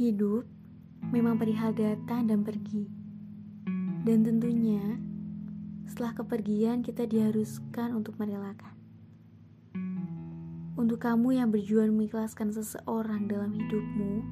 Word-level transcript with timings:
Hidup 0.00 0.48
memang 1.12 1.36
perihal 1.36 1.76
datang 1.76 2.24
dan 2.24 2.40
pergi. 2.40 2.88
Dan 4.00 4.24
tentunya 4.24 4.96
setelah 5.84 6.16
kepergian 6.16 6.80
kita 6.80 7.04
diharuskan 7.04 7.92
untuk 7.92 8.16
merelakan. 8.16 8.72
Untuk 10.80 11.04
kamu 11.04 11.36
yang 11.36 11.52
berjuang 11.52 11.92
mengikhlaskan 11.92 12.48
seseorang 12.48 13.28
dalam 13.28 13.52
hidupmu 13.52 14.24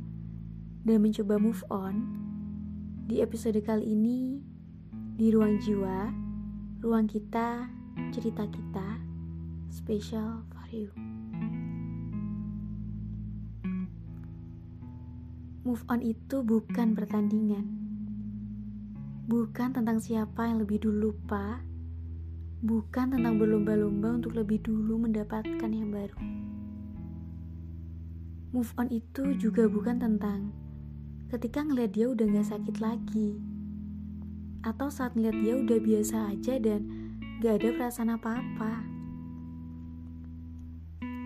dan 0.89 1.05
mencoba 1.05 1.37
move 1.37 1.61
on, 1.69 2.00
di 3.05 3.21
episode 3.21 3.61
kali 3.61 3.93
ini 3.93 4.41
di 5.21 5.29
ruang 5.29 5.61
jiwa, 5.61 6.09
ruang 6.80 7.05
kita, 7.05 7.69
cerita 8.16 8.48
kita, 8.48 8.89
special 9.69 10.48
for 10.48 10.64
you. 10.73 10.89
Move 15.67 15.83
on 15.91 15.98
itu 16.07 16.47
bukan 16.47 16.95
pertandingan. 16.95 17.67
Bukan 19.27 19.75
tentang 19.75 19.98
siapa 19.98 20.47
yang 20.47 20.62
lebih 20.62 20.87
dulu 20.87 21.11
lupa. 21.11 21.59
Bukan 22.62 23.11
tentang 23.11 23.43
berlomba-lomba 23.43 24.23
untuk 24.23 24.39
lebih 24.39 24.62
dulu 24.62 25.03
mendapatkan 25.03 25.71
yang 25.71 25.91
baru. 25.91 26.19
Move 28.55 28.73
on 28.79 28.89
itu 28.89 29.34
juga 29.34 29.67
bukan 29.67 29.98
tentang 29.98 30.55
ketika 31.29 31.61
ngeliat 31.61 31.93
dia 31.93 32.06
udah 32.09 32.25
gak 32.39 32.48
sakit 32.55 32.77
lagi. 32.79 33.37
Atau 34.62 34.89
saat 34.89 35.19
ngeliat 35.19 35.37
dia 35.43 35.55
udah 35.59 35.79
biasa 35.83 36.17
aja 36.33 36.55
dan 36.62 36.87
gak 37.43 37.61
ada 37.61 37.69
perasaan 37.75 38.15
apa-apa. 38.15 38.72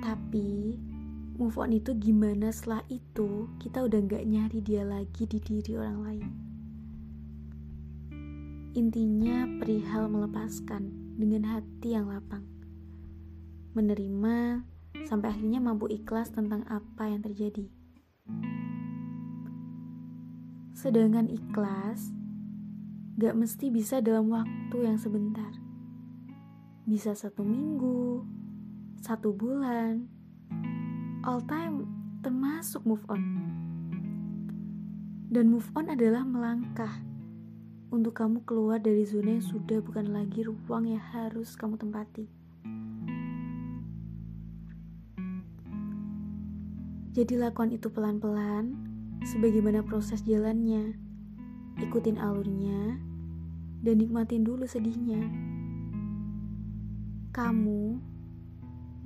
Tapi 0.02 0.80
move 1.42 1.58
on 1.58 1.74
itu 1.74 1.90
gimana 1.98 2.54
setelah 2.54 2.86
itu 2.86 3.50
kita 3.58 3.82
udah 3.82 3.98
gak 4.06 4.22
nyari 4.30 4.62
dia 4.62 4.86
lagi 4.86 5.26
di 5.26 5.42
diri 5.42 5.74
orang 5.74 5.98
lain. 5.98 6.30
Intinya 8.78 9.42
perihal 9.58 10.06
melepaskan 10.06 10.86
dengan 11.18 11.50
hati 11.50 11.98
yang 11.98 12.06
lapang. 12.06 12.46
Menerima 13.74 14.62
sampai 15.02 15.34
akhirnya 15.34 15.58
mampu 15.58 15.90
ikhlas 15.90 16.30
tentang 16.30 16.62
apa 16.70 17.10
yang 17.10 17.26
terjadi. 17.26 17.66
Sedangkan 20.78 21.26
ikhlas 21.26 22.14
gak 23.18 23.34
mesti 23.34 23.66
bisa 23.74 23.98
dalam 23.98 24.30
waktu 24.30 24.78
yang 24.78 24.94
sebentar. 24.94 25.50
Bisa 26.86 27.18
satu 27.18 27.42
minggu, 27.42 28.22
satu 29.02 29.34
bulan, 29.34 30.21
all 31.22 31.38
time 31.46 31.86
termasuk 32.26 32.82
move 32.82 33.02
on. 33.06 33.22
Dan 35.30 35.54
move 35.54 35.70
on 35.78 35.88
adalah 35.88 36.26
melangkah 36.26 36.90
untuk 37.94 38.18
kamu 38.18 38.42
keluar 38.42 38.82
dari 38.82 39.06
zona 39.06 39.38
yang 39.38 39.46
sudah 39.46 39.78
bukan 39.80 40.10
lagi 40.10 40.42
ruang 40.42 40.90
yang 40.90 41.00
harus 41.14 41.54
kamu 41.54 41.78
tempati. 41.78 42.26
Jadi 47.12 47.36
lakukan 47.38 47.76
itu 47.76 47.92
pelan-pelan, 47.92 48.72
sebagaimana 49.22 49.84
proses 49.84 50.24
jalannya. 50.24 50.96
Ikutin 51.78 52.18
alurnya, 52.18 52.98
dan 53.84 53.94
nikmatin 54.00 54.42
dulu 54.42 54.64
sedihnya. 54.64 55.20
Kamu 57.36 58.00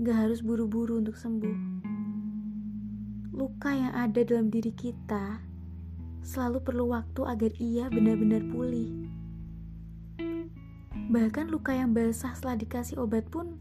gak 0.01 0.17
harus 0.17 0.41
buru-buru 0.41 1.03
untuk 1.03 1.19
sembuh 1.19 1.76
luka 3.47 3.71
yang 3.71 3.95
ada 3.95 4.27
dalam 4.27 4.51
diri 4.51 4.75
kita 4.75 5.39
selalu 6.27 6.67
perlu 6.67 6.91
waktu 6.91 7.23
agar 7.31 7.55
ia 7.63 7.87
benar-benar 7.87 8.43
pulih. 8.51 9.07
Bahkan 11.15 11.55
luka 11.55 11.71
yang 11.71 11.95
basah 11.95 12.35
setelah 12.35 12.59
dikasih 12.59 12.99
obat 12.99 13.31
pun 13.31 13.55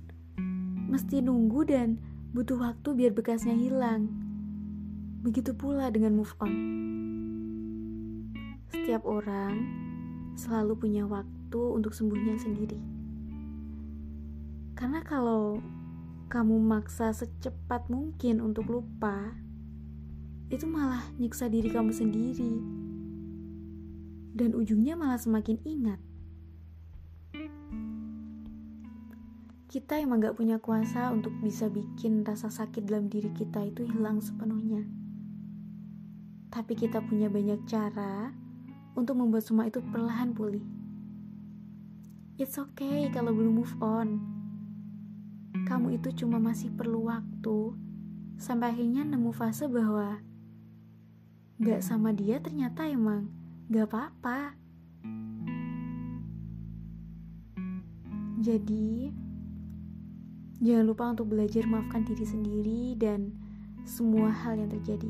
mesti 0.90 1.22
nunggu 1.22 1.70
dan 1.70 2.02
butuh 2.34 2.58
waktu 2.58 2.98
biar 2.98 3.14
bekasnya 3.14 3.54
hilang. 3.54 4.10
Begitu 5.22 5.54
pula 5.54 5.94
dengan 5.94 6.18
move 6.18 6.34
on. 6.42 6.54
Setiap 8.74 9.06
orang 9.06 9.54
selalu 10.34 10.82
punya 10.82 11.06
waktu 11.06 11.62
untuk 11.62 11.94
sembuhnya 11.94 12.42
sendiri. 12.42 12.82
Karena 14.74 15.06
kalau 15.06 15.62
kamu 16.34 16.58
maksa 16.58 17.14
secepat 17.14 17.86
mungkin 17.94 18.42
untuk 18.42 18.66
lupa, 18.66 19.46
itu 20.46 20.66
malah 20.70 21.02
nyiksa 21.18 21.50
diri 21.50 21.74
kamu 21.74 21.90
sendiri. 21.90 22.54
Dan 24.36 24.54
ujungnya 24.54 24.94
malah 24.94 25.18
semakin 25.18 25.58
ingat. 25.66 26.00
Kita 29.66 30.00
emang 30.00 30.24
gak 30.24 30.40
punya 30.40 30.62
kuasa 30.62 31.12
untuk 31.12 31.36
bisa 31.44 31.68
bikin 31.68 32.24
rasa 32.24 32.48
sakit 32.48 32.88
dalam 32.88 33.12
diri 33.12 33.28
kita 33.36 33.60
itu 33.66 33.84
hilang 33.84 34.24
sepenuhnya. 34.24 34.88
Tapi 36.54 36.74
kita 36.80 37.04
punya 37.04 37.28
banyak 37.28 37.68
cara 37.68 38.32
untuk 38.96 39.20
membuat 39.20 39.44
semua 39.44 39.68
itu 39.68 39.84
perlahan 39.92 40.32
pulih. 40.32 40.64
It's 42.40 42.56
okay 42.56 43.12
kalau 43.12 43.36
belum 43.36 43.60
move 43.60 43.76
on. 43.84 44.20
Kamu 45.68 46.00
itu 46.00 46.24
cuma 46.24 46.40
masih 46.40 46.72
perlu 46.72 47.08
waktu 47.12 47.76
sampai 48.36 48.76
akhirnya 48.76 49.08
nemu 49.08 49.32
fase 49.32 49.68
bahwa 49.68 50.20
gak 51.56 51.80
sama 51.80 52.12
dia 52.12 52.44
ternyata 52.44 52.84
emang 52.84 53.32
gak 53.72 53.88
apa-apa. 53.88 54.60
Jadi, 58.44 59.10
jangan 60.60 60.86
lupa 60.86 61.16
untuk 61.16 61.32
belajar 61.32 61.64
maafkan 61.64 62.04
diri 62.04 62.28
sendiri 62.28 62.84
dan 63.00 63.32
semua 63.88 64.28
hal 64.28 64.60
yang 64.60 64.68
terjadi. 64.68 65.10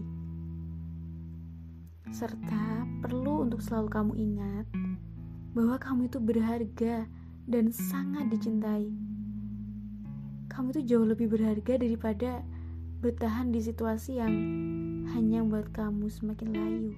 Serta 2.14 2.86
perlu 3.02 3.50
untuk 3.50 3.60
selalu 3.66 3.90
kamu 3.90 4.14
ingat 4.14 4.66
bahwa 5.58 5.76
kamu 5.82 6.08
itu 6.08 6.22
berharga 6.22 7.10
dan 7.50 7.74
sangat 7.74 8.30
dicintai. 8.30 8.94
Kamu 10.48 10.72
itu 10.78 10.94
jauh 10.94 11.10
lebih 11.10 11.26
berharga 11.28 11.82
daripada 11.82 12.46
bertahan 13.02 13.50
di 13.50 13.60
situasi 13.60 14.22
yang 14.22 14.34
hanya 15.16 15.40
buat 15.48 15.72
kamu 15.72 16.12
semakin 16.12 16.50
layu. 16.52 16.92